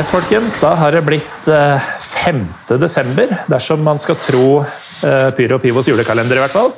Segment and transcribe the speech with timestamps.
[0.00, 2.38] Yes, folkens, da har det blitt eh, 5.
[2.80, 6.70] desember, dersom man skal tro eh, Pyro og Pivos julekalender i hvert fall.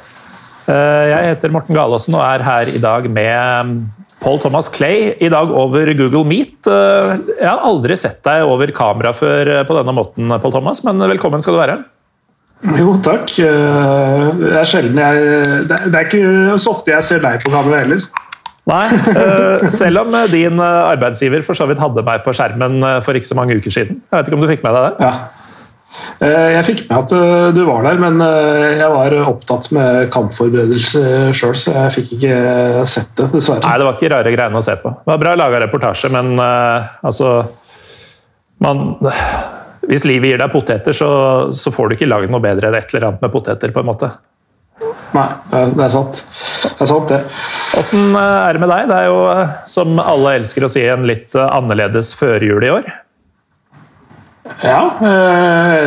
[0.67, 3.77] Eh, jeg heter Morten Galaasen og er her i dag med mm,
[4.25, 6.67] Paul Thomas Clay, i dag over Google Meet.
[6.67, 10.83] Eh, jeg har aldri sett deg over kamera før eh, på denne måten, Paul Thomas,
[10.89, 11.79] men velkommen skal du være.
[12.81, 13.37] Jo, takk.
[13.39, 17.85] Eh, Det er sjelden jeg det er ikke så ofte jeg ser deg på kamera
[17.85, 18.03] heller.
[18.71, 22.79] Nei, eh, selv om eh, din eh, arbeidsgiver for så vidt hadde meg på skjermen
[23.03, 24.03] for ikke så mange uker siden.
[24.07, 25.09] Jeg vet ikke om du fikk med deg det?
[25.09, 25.39] Ja.
[26.23, 31.03] Jeg fikk med at du var der, men jeg var opptatt med kampforberedelse
[31.37, 32.39] sjøl, så jeg fikk ikke
[32.89, 33.61] sett det, dessverre.
[33.67, 34.95] Nei, det var ikke rare greiene å se på.
[35.03, 37.35] Det var bra laga reportasje, men altså
[38.65, 38.97] man,
[39.85, 41.11] Hvis livet gir deg poteter, så,
[41.53, 43.75] så får du ikke lagd noe bedre enn et eller annet med poteter.
[43.75, 44.15] på en måte.
[45.13, 46.21] Nei, det er sant.
[46.63, 47.21] Det er sant, det.
[47.79, 48.89] Åssen eh, er det med deg?
[48.89, 52.73] Det er jo, eh, som alle elsker å si, en litt eh, annerledes førjul i
[52.73, 52.93] år.
[54.63, 54.81] Ja.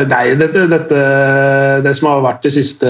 [0.08, 1.00] Nei, dette, dette
[1.84, 2.88] Det som har vært de siste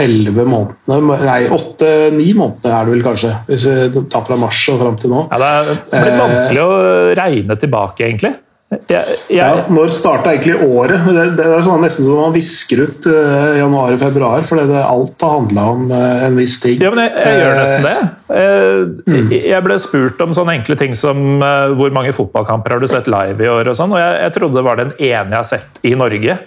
[0.00, 4.78] elleve månedene Nei, åtte-ni måneder er det vel kanskje, hvis vi tar fra mars og
[4.80, 5.24] fram til nå.
[5.32, 6.78] Ja, det er blitt vanskelig å
[7.18, 8.32] regne tilbake, egentlig.
[8.70, 11.02] Jeg, jeg, Ja, når starta egentlig året?
[11.02, 14.78] Det, det er sånn nesten som man visker ut uh, januar og februar, for det,
[14.78, 16.76] alt har handla om uh, en viss ting.
[16.78, 17.96] Ja, men jeg, jeg gjør nesten det.
[18.30, 21.42] Eh, Jeg ble spurt om sånne enkle ting som
[21.74, 24.66] hvor mange fotballkamper har du sett live i år, og sånn, og jeg, trodde det
[24.68, 26.38] var den ene jeg har sett i Norge.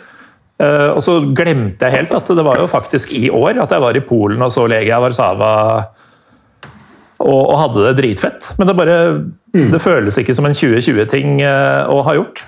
[0.64, 3.98] Og så glemte jeg helt at det var jo faktisk i år at jeg var
[4.00, 5.52] i Polen og så Legia Warszawa
[7.24, 8.52] og, og hadde det dritfett.
[8.60, 8.98] Men det bare
[9.54, 12.44] det føles ikke som en 2020-ting eh, å ha gjort.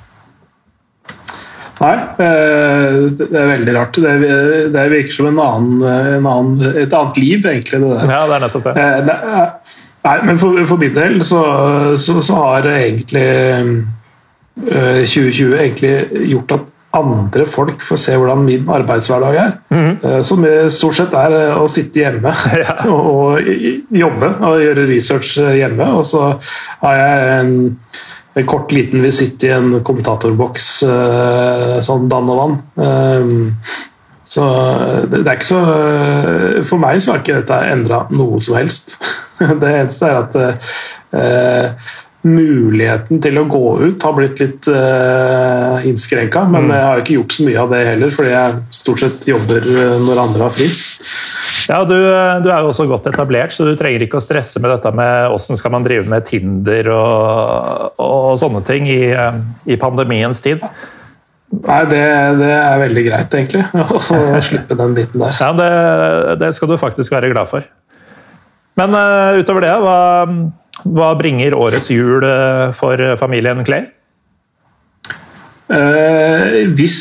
[1.76, 3.98] Nei, eh, det er veldig rart.
[4.00, 7.82] Det, virker som en annen, en annen, et annet liv, egentlig.
[7.84, 8.14] det der.
[8.14, 8.76] Ja, det er nettopp det.
[8.86, 11.42] Eh, Nei, men for, for min del så,
[11.98, 15.94] så, så har egentlig eh, 2020 egentlig
[16.30, 19.54] gjort at andre folk får se hvordan min arbeidshverdag er.
[19.76, 22.34] Eh, Som stort sett er eh, å sitte hjemme
[22.64, 22.78] Ja.
[22.94, 23.42] og,
[23.96, 25.90] jobbe og gjøre research eh, hjemme.
[26.00, 26.36] Og så
[26.84, 27.58] har jeg en,
[28.36, 30.70] en kort, liten visitt i en kommentatorboks
[31.86, 32.58] sånn dann og vann.
[32.86, 33.84] Eh,
[34.36, 34.46] så
[35.12, 35.60] det, er ikke så
[36.66, 38.98] For meg så har ikke dette endra noe som helst.
[39.62, 40.36] Det eneste er at
[41.16, 41.94] eh,
[42.26, 46.46] muligheten til å gå ut har blitt litt uh, innskrenka.
[46.50, 49.68] Men jeg har ikke gjort så mye av det heller, fordi jeg stort sett jobber
[49.70, 50.68] eh, når andre har fri.
[51.70, 54.74] Ja, du, du er jo også godt etablert, så du trenger ikke å stresse med
[54.74, 59.00] dette med åssen skal man drive med Tinder og, og sånne ting i,
[59.70, 60.66] i pandemiens tid.
[61.56, 62.04] Nei, det,
[62.42, 63.64] det er veldig greit, egentlig,
[64.36, 65.40] å slippe den biten der.
[65.40, 65.72] Ja, det,
[66.42, 67.66] det skal du faktisk være glad for.
[68.76, 69.98] Men eh, utover det, hva,
[70.86, 73.88] hva bringer årets jul eh, for familien Clay?
[75.66, 77.00] Eh, hvis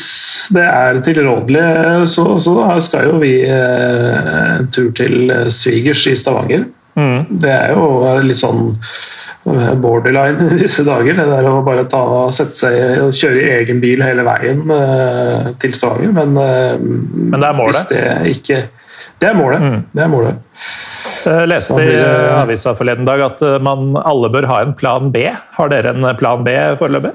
[0.55, 1.65] det er tilrådelig,
[2.09, 6.65] så, så skal jo vi eh, en tur til svigers i Stavanger.
[6.95, 7.27] Mm.
[7.43, 7.85] Det er jo
[8.25, 11.19] litt sånn eh, borderline i disse dager.
[11.19, 12.01] Det der å bare ta,
[12.33, 16.15] sette seg og kjøre i egen bil hele veien eh, til Stavanger.
[16.17, 17.93] Men, eh, Men det er målet?
[17.93, 18.03] Det
[18.33, 18.63] ikke
[19.21, 19.61] Det er målet.
[19.61, 19.81] Mm.
[19.93, 20.41] Det er målet.
[21.25, 25.11] Jeg leste i eh, avisa forleden dag at eh, man alle bør ha en plan
[25.13, 25.27] B.
[25.57, 27.13] Har dere en plan B foreløpig?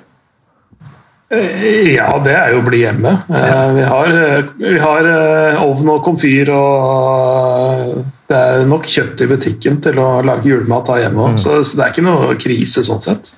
[1.30, 3.12] Eh, Ja, det er jo å bli hjemme.
[3.30, 9.22] Eh, Vi har, eh, vi har eh, ovn og komfyr og det er nok kjøtt
[9.24, 12.36] i butikken til å lage julemat her hjemme òg, så, så det er ikke noe
[12.38, 13.32] krise sånn sett.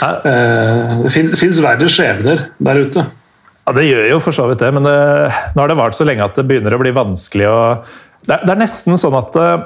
[0.00, 0.14] Nei.
[0.30, 3.04] Eh, Det fins, verre skjebner der ute.
[3.64, 4.96] Ja, Det gjør jo for så vidt det, men det,
[5.54, 7.60] nå har det vart så lenge at det begynner å bli vanskelig å
[8.24, 9.64] Det, det er nesten sånn at eh,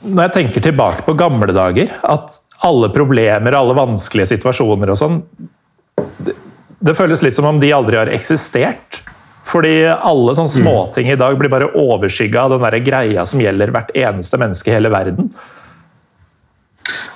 [0.00, 5.20] Når jeg tenker tilbake på gamle dager, at alle problemer, alle vanskelige situasjoner og sånn
[6.24, 6.34] det,
[6.80, 9.02] det føles litt som om de aldri har eksistert.
[9.50, 13.72] Fordi alle sånne småting i dag blir bare overskygga av den der greia som gjelder
[13.74, 15.30] hvert eneste menneske i hele verden.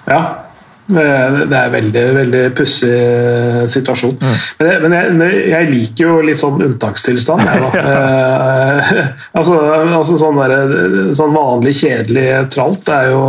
[0.09, 0.44] Ja.
[0.87, 4.19] Det er en veldig veldig pussig eh, situasjon.
[4.21, 4.35] Mm.
[4.59, 7.41] Men, jeg, men jeg, jeg, liker jo litt sånn unntakstilstand.
[7.49, 7.85] Jeg, da.
[7.95, 9.01] eh,
[9.33, 10.77] altså, altså sånn, der,
[11.17, 13.25] sånn, vanlig kjedelig tralt er jo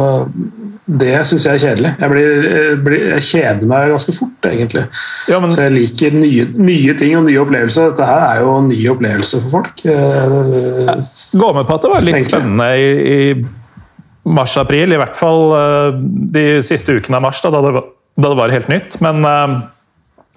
[0.86, 1.96] Det syns jeg er kjedelig.
[2.04, 4.88] Jeg, blir, blir, jeg, kjeder meg ganske fort, egentlig.
[5.31, 5.56] Ja, men...
[5.56, 7.94] Så jeg liker nye, nye, ting og nye opplevelser.
[7.96, 9.86] Dette her er jo en ny opplevelse for folk.
[9.88, 10.98] Eh,
[11.40, 13.22] Gå med på at det var litt spennende i, i
[14.25, 16.01] mars-april, i hvert fall eh,
[16.33, 17.88] de siste ukene av mars, da, da, det, var,
[18.18, 18.98] da det var helt nytt.
[19.06, 19.57] Men uh,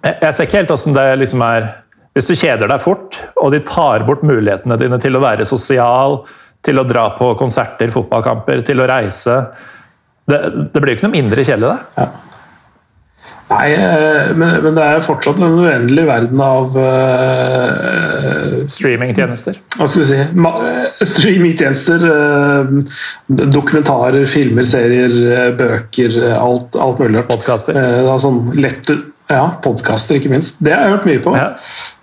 [0.04, 1.70] jeg ser ikke helt åssen det liksom er
[2.16, 6.20] Hvis du kjeder deg fort, og de tar bort mulighetene dine til å være sosial,
[6.66, 9.36] til å dra på konserter, fotballkamper, til å reise
[10.28, 10.40] Det,
[10.74, 12.02] det blir jo ikke noe mindre kjedelig, det.
[12.02, 12.27] Ja.
[13.48, 19.56] Nei, eh, men, men, det er fortsatt en uendelig verden av uh, Streamingtjenester?
[19.78, 22.74] Hva skal vi si uh, Streamingtjenester, uh,
[23.48, 27.24] dokumentarer, filmer, serier, bøker, alt, alt mulig.
[27.30, 27.78] Podkaster?
[28.20, 28.44] Sånn
[29.28, 30.60] ja, podkaster, ikke minst.
[30.64, 31.36] Det har jeg hørt mye på.
[31.36, 31.54] Ja.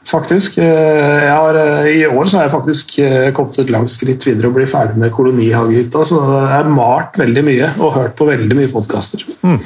[0.06, 0.60] Faktisk.
[0.62, 1.58] Har,
[1.90, 2.92] I år så har jeg faktisk
[3.34, 6.04] kommet et langt skritt videre og blitt ferdig med kolonihagehytta.
[6.06, 9.26] Så jeg har malt veldig mye og hørt på veldig mye podkaster.
[9.42, 9.58] Mm.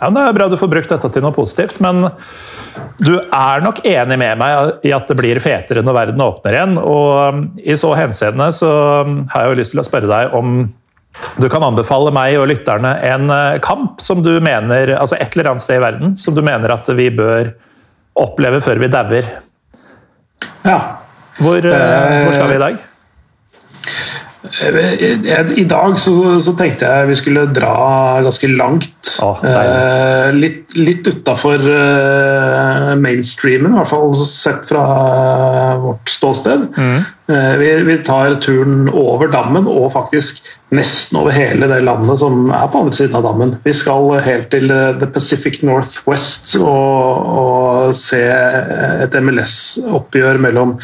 [0.00, 2.08] Ja, Det er bra du får brukt dette til noe positivt, men
[3.00, 6.74] du er nok enig med meg i at det blir fetere når verden åpner igjen.
[6.80, 8.72] Og um, i så henseende så
[9.06, 10.58] um, har jeg jo lyst til å spørre deg om
[11.40, 15.54] du kan anbefale meg og lytterne en uh, kamp som du mener, altså et eller
[15.54, 17.54] annet sted i verden som du mener at vi bør
[18.20, 19.32] oppleve før vi dauer.
[20.66, 20.78] Ja.
[21.40, 22.84] Hvor, uh, hvor skal vi i dag?
[25.56, 27.74] I dag så, så, tenkte jeg vi skulle dra
[28.24, 29.12] ganske langt.
[29.24, 34.86] Oh, eh, litt litt utafor eh, mainstreamen, i hvert fall sett fra
[35.82, 36.68] vårt ståsted.
[36.76, 37.04] Mm.
[37.28, 40.44] Eh, vi, tar turen over dammen og faktisk
[40.74, 43.54] nesten over hele det landet som er på andre siden av dammen.
[43.64, 50.76] Vi skal helt til eh, The Pacific Northwest og, og se et MLS-oppgjør mellom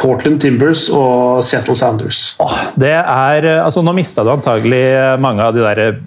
[0.00, 2.24] Portland Timbers og Seattle Sounders.
[2.42, 4.82] Oh, det er, altså Nå mista du antagelig
[5.22, 6.00] mange av de der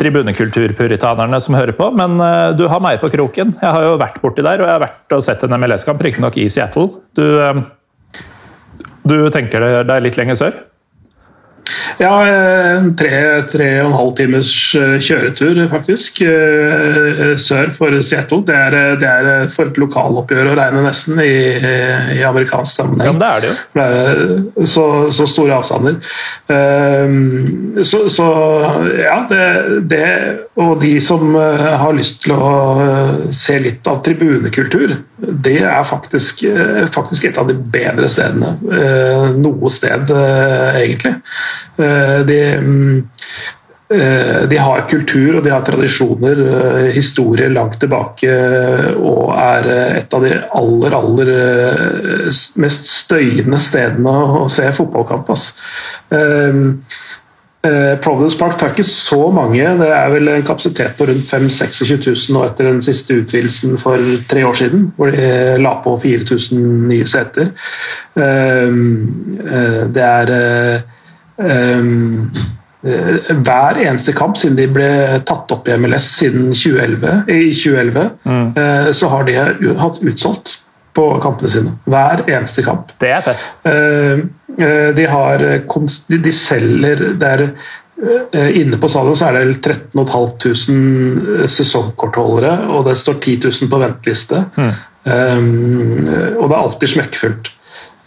[0.00, 2.16] tribunekulturpuritanerne som hører på, men
[2.56, 3.52] du har meg på kroken.
[3.60, 6.38] Jeg har jo vært borti der, og jeg har vært og sett en MLS-kamp, riktignok
[6.40, 6.94] i Seattle.
[7.18, 7.24] Du,
[9.04, 10.62] du tenker deg litt lenger sør?
[11.98, 13.12] Ja, eh, tre,
[13.50, 16.20] tre og en halv times eh, kjøretur, faktisk.
[16.26, 18.42] Eh, sør for Seattle.
[18.48, 21.34] Det er, det er for et lokaloppgjør å regne, nesten, i,
[22.18, 23.08] i amerikansk sammenheng.
[23.08, 23.56] Ja, men det er det jo.
[23.74, 23.86] Det
[24.64, 26.00] er så, så store avstander.
[27.84, 28.26] Så, så
[28.98, 29.44] ja, det,
[29.90, 30.06] det,
[30.60, 32.50] Og de som har lyst til å
[33.34, 34.96] se litt av tribunekultur,
[35.44, 36.44] det er faktisk,
[36.94, 38.54] faktisk et av de bedre stedene
[39.40, 41.16] noe sted, egentlig.
[41.76, 43.08] Eh, de, mm,
[43.88, 48.30] eh, de har kultur og de har tradisjoner, eh, historie langt tilbake,
[48.96, 51.32] og er et av de aller, aller
[52.56, 55.34] mest støyende stedene å se fotballkamp.
[55.34, 55.52] Altså.
[58.04, 61.94] Providence Park tar ikke så mange, det er vel en kapasitet på rundt 5 26
[62.28, 63.96] 000 nå etter den siste utvidelsen for
[64.28, 65.30] tre år siden, hvor de
[65.64, 66.60] la på 4000
[66.90, 67.48] nye seter.
[69.96, 70.34] Det er
[72.84, 74.88] hver eneste kamp siden de ble
[75.28, 78.50] tatt opp i MLS siden 2011, i 2011, mm.
[78.58, 79.38] uh, så har de
[79.80, 80.58] hatt utsolgt
[80.94, 81.72] på kampene sine.
[81.90, 82.92] Hver eneste kamp.
[83.02, 83.46] Det er fett.
[83.64, 84.26] Uh,
[84.60, 87.48] uh, de har de, selger der
[88.34, 93.78] Inne på stadion så er det 13 500 sesongkortholdere, og det står 10 000 på
[93.78, 94.40] venteliste.
[94.58, 94.72] Mm.
[95.04, 96.08] Um,
[96.40, 97.52] og det er alltid smekkfullt.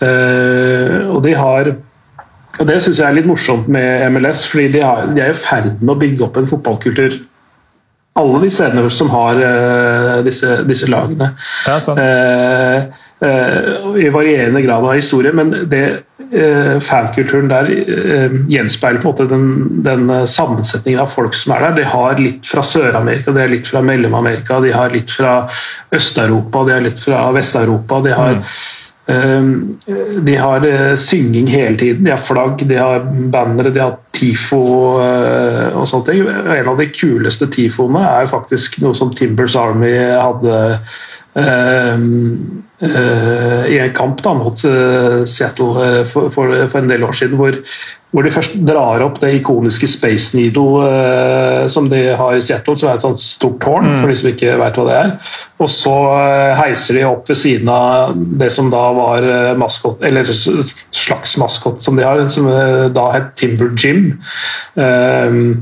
[0.04, 1.72] og de har
[2.58, 5.38] og Det syns jeg er litt morsomt med MLS, fordi de, har, de er i
[5.38, 7.20] ferd med å bygge opp en fotballkultur.
[8.18, 11.30] Alle de stedene som har uh, disse, disse, lagene.
[11.68, 12.88] Ja, uh,
[13.22, 15.86] uh, I varierende grad av historie, men det,
[16.84, 17.70] fankulturen der
[18.52, 19.46] gjenspeiler på en måte den,
[19.86, 21.78] den, sammensetningen av folk som er der.
[21.78, 25.38] De har litt fra Sør-Amerika, de har litt fra Mellom-Amerika, de har litt fra
[25.96, 28.02] Øst-Europa, de har litt fra Vest-Europa.
[28.04, 28.52] de har mm
[29.08, 32.04] de har eh, synging hele tiden.
[32.04, 34.64] De har flagg, de har bannere, de har TIFO
[35.00, 36.24] eh, og sånne ting.
[36.28, 40.58] En av de kuleste TIFOene er faktisk noe som Timbers Army hadde
[41.40, 42.10] ehm,
[42.84, 47.56] eh, i en kamp da, mot Seattle for, en del år siden, hvor
[48.16, 52.78] hvor de først drar opp det ikoniske Space Needle uh, som de har i Seattle,
[52.80, 53.98] som er et sånt stort tårn, mm.
[54.00, 55.12] for de som ikke vet hva det er.
[55.60, 60.00] Og så uh, heiser de opp ved siden av det som da var uh, maskot,
[60.08, 62.48] eller slags maskot som de har, som
[62.96, 64.18] da het Timber Jim.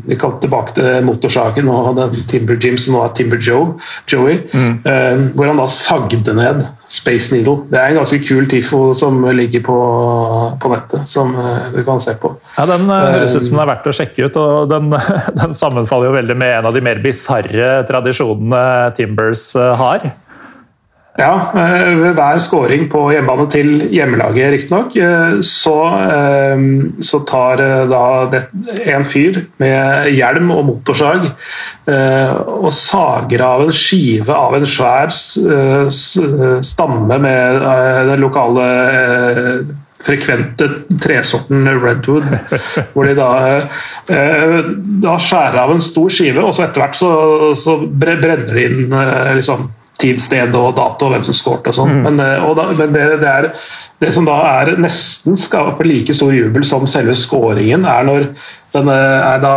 [0.05, 3.73] vi kom tilbake til motorsaken og den Timber Jim som nå er Timber Joe,
[4.11, 5.31] Joey, mm.
[5.35, 7.63] hvor han da sagde ned Space Needle.
[7.71, 9.77] Det er en ganske kul tifo som ligger på,
[10.61, 11.33] på nettet, som
[11.73, 12.35] du kan se på.
[12.57, 14.93] Ja, Den uh, høres ut som den er verdt å sjekke ut, og den,
[15.41, 20.05] den sammenfaller jo veldig med en av de mer bisarre tradisjonene Timbers har.
[21.15, 24.97] Ja, eh, ved hver scoring på hjemmebane til hjemmelaget, riktignok,
[25.47, 25.75] så,
[26.99, 28.41] så tar da
[28.97, 31.29] en fyr med hjelm og motorsag
[31.87, 35.13] og sager av en skive av en svær
[36.65, 37.65] stamme med
[38.11, 38.67] den lokale
[40.05, 40.69] frekvente
[41.01, 42.27] tresorten redwood.
[42.93, 43.29] Hvor de da,
[44.11, 44.59] eh,
[45.03, 47.11] da skjærer av en stor skive, og så etter hvert så,
[47.59, 49.69] så brenner de inn eh, liksom,
[50.01, 51.97] tid, sted og dato og hvem som skåret og sånn.
[51.97, 52.03] Mm.
[52.09, 53.49] Men, eh, da, men det, det, er,
[54.03, 58.29] det, som da er nesten skaper like stor jubel som selve skåringen, er når
[58.75, 59.55] den er da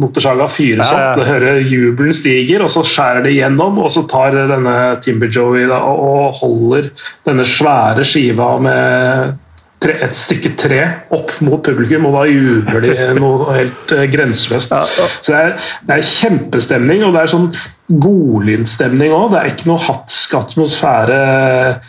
[0.00, 1.28] motorsaga fyres opp, ja, ja.
[1.30, 5.80] hører jubelen stiger, og så skjærer det gjennom, og så tar denne Timber Joey da,
[5.80, 6.90] og holder
[7.28, 9.39] denne svære skiva med
[9.80, 10.80] tre, et stykke tre
[11.16, 14.74] opp mot publikum, og da jubler de noe helt uh, grenseløst.
[15.20, 15.52] Så det er,
[15.88, 17.50] det er, kjempestemning, og det er sånn
[17.90, 19.32] godlynstemning òg.
[19.32, 21.20] Det er ikke noe hatsk atmosfære.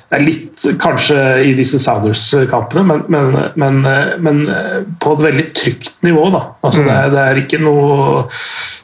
[0.09, 3.81] Det er litt kanskje i disse Sounders-kampene, men, men, men,
[4.25, 4.43] men,
[5.03, 6.29] på et veldig trygt nivå.
[6.33, 6.45] Da.
[6.65, 8.29] Altså, det, er, det er ikke noe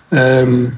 [0.07, 0.71] Um,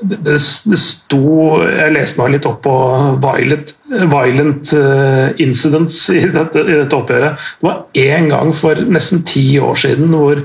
[0.00, 0.38] det, det,
[0.80, 2.74] sto Jeg leste meg litt opp på
[3.22, 7.46] violent, violent uh, incidents i dette, i dette, oppgjøret.
[7.60, 10.42] Det var én gang for nesten ti år siden hvor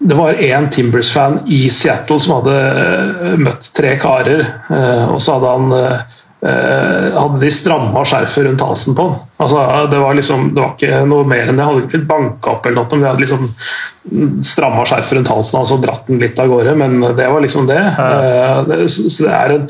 [0.00, 4.46] det var én Timbers-fan i Seattle som hadde uh, møtt tre karer.
[4.70, 5.78] Uh, og så hadde han
[6.40, 9.18] hadde de stramma skjerfet rundt halsen på ham.
[9.44, 11.66] Altså, det, var liksom, det var ikke noe mer enn det.
[11.68, 15.58] hadde ikke blitt banka opp, eller noe, men de hadde liksom stramma skjerfet rundt halsen
[15.58, 17.82] og altså dratt den litt av gårde, men det var liksom det.
[17.98, 18.64] Ja.
[18.68, 19.68] det, så det er en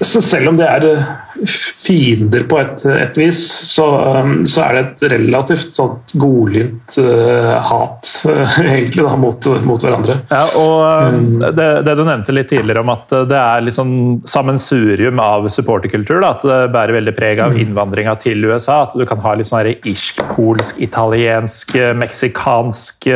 [0.00, 1.04] så selv om det er eh,
[1.48, 3.38] fiender på et, et vis,
[3.70, 3.86] så,
[4.20, 9.80] um, så, er det et relativt sånt godlynt uh, hat uh, egentlig da, mot, mot,
[9.80, 10.18] hverandre.
[10.28, 13.90] Ja, og um, det, det, du nevnte litt tidligere om at det er liksom
[14.28, 16.20] sammensurium av supporterkultur.
[16.20, 17.62] Da, at det bærer veldig preg av mm.
[17.64, 18.82] innvandringa til USA.
[18.84, 23.08] At du kan ha litt sånn irsk, polsk, italiensk, meksikansk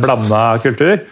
[0.00, 1.02] blanda kultur.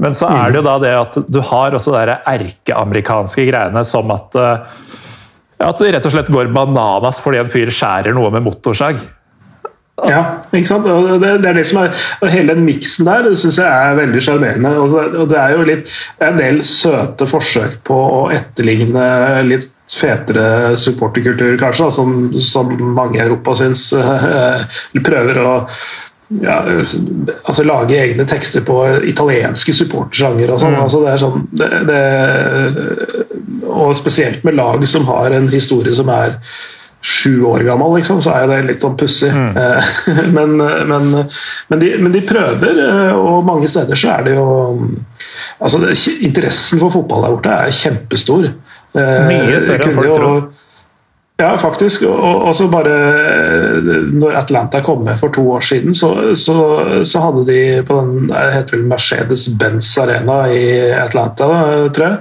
[0.00, 4.10] Men så er det jo da det at du har også de erkeamerikanske greiene som
[4.14, 4.76] at, eh,
[5.68, 9.00] at det rett og slett går bananas fordi en fyr skjærer noe med motorsag.
[10.08, 10.20] Ja,
[10.54, 10.86] ikke sant?
[10.88, 13.98] Og det, det, er det som er, og Hele den miksen der syns jeg er
[13.98, 14.72] veldig sjarmerende.
[14.80, 15.92] Og det er jo litt,
[16.24, 19.04] en del søte forsøk på å etterligne
[19.48, 24.62] litt fetere supporterkultur, kanskje, som, som mange i Europa syns uh,
[25.02, 25.54] prøver å
[26.38, 26.60] ja,
[27.42, 28.76] altså lage egne tekster på
[29.10, 30.76] italienske supportersjanger og sånn.
[30.76, 30.82] Mm.
[30.84, 36.12] Altså det er sånn det, det, Og spesielt med lag som har en historie som
[36.14, 36.36] er
[37.00, 39.30] sju år gammel, liksom, så er det litt sånn pussig.
[39.32, 39.56] Mm.
[40.36, 44.48] Men, men, men, de, men, de, prøver, eh, og mange steder så er det jo
[45.58, 45.94] altså det,
[46.26, 48.50] Interessen for fotball der borte er kjempestor.
[48.92, 50.42] Eh, Mye større enn folk tror.
[51.40, 52.02] Ja, faktisk.
[52.04, 52.96] Og, så bare
[54.12, 56.56] Når Atlanta kom med for to år siden, så, så,
[57.08, 58.32] så hadde de på den
[58.72, 60.64] vel Mercedes-Benz Arena i
[61.00, 61.48] Atlanta,
[61.88, 62.18] tror jeg.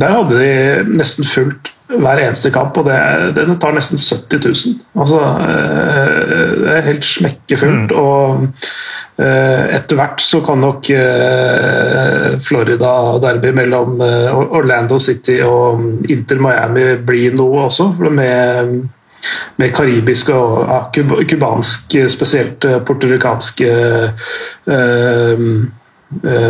[0.00, 2.96] Der hadde de nesten fullt hver eneste kamp, og det,
[3.36, 4.78] den tar nesten 70 000.
[5.02, 7.92] Altså, eh, det er helt smekkefullt.
[7.92, 7.98] Mm.
[7.98, 8.46] og
[9.20, 17.28] eh, etter hvert så kan nok eh, Florida-derby mellom Orlando City og Inter Miami bli
[17.36, 18.82] noe også, med,
[19.60, 20.98] med karibiske og
[21.30, 23.70] cubansk, spesielt puertoricanske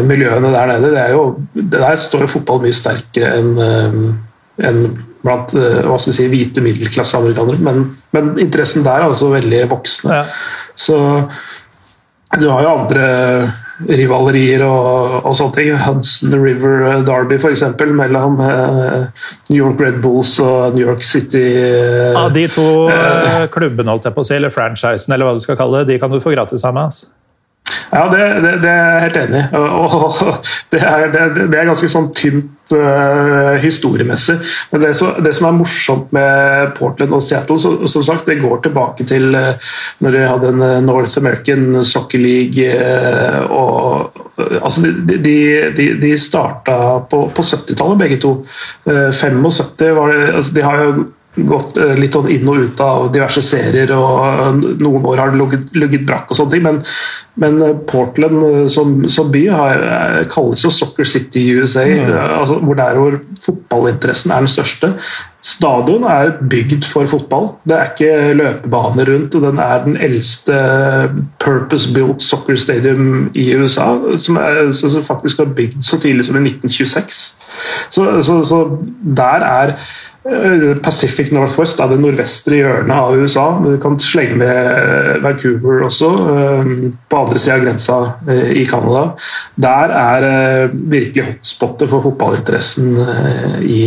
[0.03, 0.91] miljøene der nede.
[0.91, 4.15] Det, er jo, det der står jo fotball mye sterkere enn
[4.63, 4.83] enn
[5.23, 7.63] blant eh, hva skal vi si, hvite middelklasseamerikanere.
[7.63, 7.85] Men,
[8.17, 10.23] men interessen der er altså veldig voksende.
[10.23, 10.71] Ja.
[10.77, 10.99] Så
[12.41, 13.07] du har jo andre
[13.89, 15.71] rivalerier og, og sånne ting.
[15.83, 17.65] Hudson River Derby f.eks.
[17.99, 21.43] mellom eh, New York Red Bulls og New York City.
[21.61, 25.37] Eh, ja, De to eh, klubbene, holdt jeg på å si, eller franchisen, eller hva
[25.37, 26.93] du skal kalle det, de kan du få gratis av meg.
[26.93, 27.11] Altså.
[27.93, 29.59] Ja, det, det, det, er jeg helt enig i.
[29.59, 30.15] Og,
[30.73, 34.39] det, er, det, er, ganske sånn tynt uh, historiemessig.
[34.73, 38.65] Men det, så, som er morsomt med Portland og Seattle, så, som sagt, det går
[38.65, 39.53] tilbake til uh,
[40.01, 42.65] når de hadde en eh, North American Soccer League.
[42.65, 44.23] Uh, og,
[44.63, 45.39] altså, de, de,
[45.77, 46.79] de, de starta
[47.13, 48.39] på, på 70-tallet, begge to.
[48.89, 53.09] 75 var det altså, De har jo gått eh, litt sånn inn og ut av
[53.15, 56.65] diverse serier, og noen år har det ligget brakk og sånne ting.
[56.67, 56.81] Men,
[57.41, 59.85] men eh, Portland eh, som, som, by har,
[60.33, 62.13] kalles jo Soccer City i USA, mm.
[62.37, 64.93] altså, hvor der hvor fotballinteressen er den største.
[65.43, 67.49] Stadion er bygd for fotball.
[67.67, 69.35] Det er ikke løpebane rundt.
[69.35, 70.55] Den er den eldste
[71.43, 76.45] purpose-built soccer stadium i USA, som, er, som faktisk var bygd så tidlig som i
[76.45, 77.25] 1926.
[77.91, 78.63] Så, så, så
[79.19, 83.47] der er Eh, Pacific Northwest, er det nordvestre hjørnet av USA.
[83.65, 86.71] Du kan slenge med Vancouver også, eh,
[87.11, 87.99] på andre sida av grensa
[88.31, 89.17] eh, i Canada.
[89.59, 92.95] Der er virkelig hotspotet for fotballinteressen
[93.67, 93.83] i,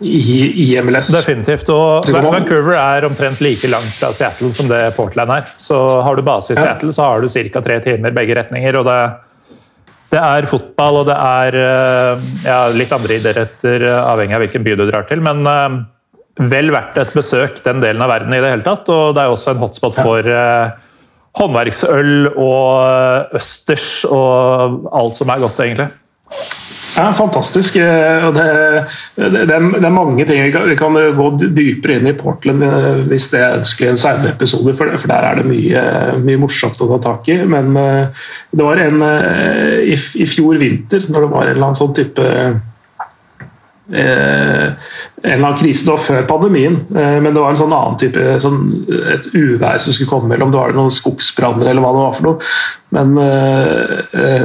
[0.00, 1.12] i, i, MLS.
[1.12, 1.68] Definitivt.
[1.68, 5.50] Og Vancouver er omtrent like langt fra Seattle som det Portland er.
[5.60, 7.60] Så har du base i Seattle, så har du ca.
[7.60, 8.80] tre timer begge retninger.
[8.80, 9.02] og det
[10.10, 14.66] det er fotball, og det er eh, ja, litt andre idretter, eh, avhengig av hvilken
[14.66, 15.22] by du drar til.
[15.22, 15.80] Men uh,
[16.50, 18.90] vel verdt et besøk den delen av verden i det hele tatt.
[18.90, 20.74] Og det er også en hotspot for uh,
[21.38, 25.90] håndverksøl og østers og alt som er godt, egentlig.
[27.00, 27.76] Ja, fantastisk.
[28.26, 28.46] og det,
[29.16, 33.40] det, det, er mange ting vi kan, gå dypere inn i Portland eh, hvis det
[33.40, 35.84] er en senere episode, for, der er det mye,
[36.20, 37.38] mye, morsomt å ta tak i.
[37.48, 41.80] Men eh, det var en i, i fjor vinter, når det var en eller annen
[41.80, 42.26] sånn type
[43.90, 43.96] en
[45.24, 45.86] eller annen krise.
[45.88, 48.60] da, før pandemien, men det var en sånn annen type sånn,
[49.16, 52.14] et uvær som skulle komme, eller om det var noen skogsbranner eller hva det var
[52.18, 52.52] for noe.
[52.94, 53.18] Men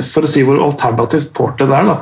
[0.07, 1.99] for å si hvor alternativt Portland er, da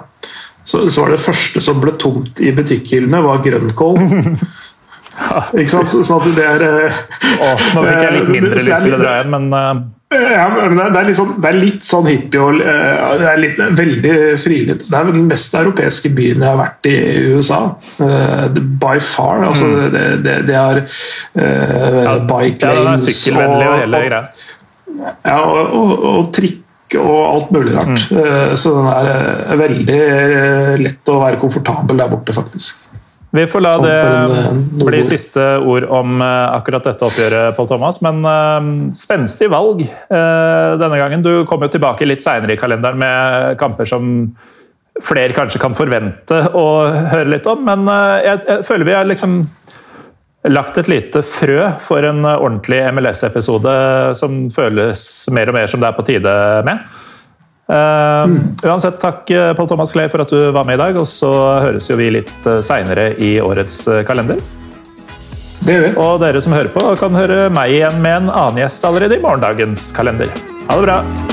[0.63, 3.99] så, så, var det første som ble tomt i butikkhyllene, var grønnkål.
[5.59, 5.91] Ikke sant?
[5.93, 9.29] Sånn at det er oh, Nå fikk jeg litt mindre lyst til å dra igjen,
[9.35, 9.83] men uh...
[10.15, 13.41] ja, men det, er litt sånn, det er litt sånn hippie og uh, det er
[13.43, 14.87] litt, veldig frilynt.
[14.87, 16.95] Det er den mest europeiske byen jeg har vært i
[17.35, 17.61] USA.
[17.99, 18.47] Uh,
[18.81, 19.45] by far.
[19.51, 19.77] Altså, mm.
[19.93, 20.81] det, det, det, er
[21.37, 24.25] ja, bike lanes ja, det er sykkelvennlig og hele greia.
[25.25, 26.62] Ja, og, og, og trikk
[27.01, 28.05] og alt mulig rart.
[28.11, 28.19] Mm.
[28.21, 32.79] Eh, så den er eh, veldig eh, lett å være komfortabel der borte, faktisk.
[33.33, 37.97] Vi får la sånn det en, bli siste ord om akkurat dette oppgjøret, Paul Thomas.
[38.05, 41.23] Men uh, spenstig valg uh, denne gangen.
[41.25, 44.11] Du kommer jo tilbake litt seinere i kalenderen med kamper som
[45.01, 46.67] flere kanskje kan forvente å
[47.09, 47.65] høre litt om.
[47.65, 49.39] Men uh, jeg, jeg, føler vi er liksom
[50.49, 53.73] lagt et lite frø for en ordentlig MLS-episode
[54.19, 56.35] som føles mer og mer som det er på tide
[56.67, 56.83] med.
[57.63, 58.39] Uh, mm.
[58.67, 61.31] Uansett, takk Pål Thomas Klee for at du var med i dag, og så
[61.63, 64.41] høres jo vi litt eh, seinere i årets eh, kalender.
[65.63, 65.93] Det gjør vi.
[66.03, 69.23] Og dere som hører på, kan høre meg igjen med en annen gjest allerede i
[69.23, 70.33] morgendagens kalender.
[70.67, 71.32] Ha det bra!